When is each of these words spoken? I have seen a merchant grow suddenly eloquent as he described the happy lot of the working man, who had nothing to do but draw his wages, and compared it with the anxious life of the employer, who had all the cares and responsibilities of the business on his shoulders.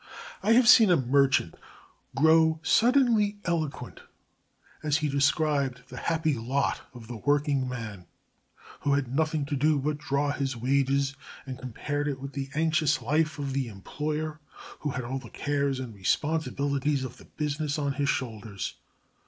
I 0.41 0.53
have 0.53 0.67
seen 0.67 0.89
a 0.89 0.97
merchant 0.97 1.53
grow 2.15 2.59
suddenly 2.63 3.37
eloquent 3.45 4.01
as 4.81 4.97
he 4.97 5.07
described 5.09 5.83
the 5.89 5.97
happy 5.97 6.33
lot 6.33 6.81
of 6.91 7.05
the 7.07 7.17
working 7.17 7.69
man, 7.69 8.07
who 8.79 8.93
had 8.93 9.13
nothing 9.13 9.45
to 9.45 9.55
do 9.55 9.77
but 9.77 9.99
draw 9.99 10.31
his 10.31 10.57
wages, 10.57 11.15
and 11.45 11.59
compared 11.59 12.07
it 12.07 12.19
with 12.19 12.33
the 12.33 12.49
anxious 12.55 12.99
life 12.99 13.37
of 13.37 13.53
the 13.53 13.67
employer, 13.67 14.39
who 14.79 14.89
had 14.89 15.03
all 15.05 15.19
the 15.19 15.29
cares 15.29 15.79
and 15.79 15.93
responsibilities 15.93 17.03
of 17.03 17.17
the 17.17 17.25
business 17.25 17.77
on 17.77 17.93
his 17.93 18.09
shoulders. 18.09 18.77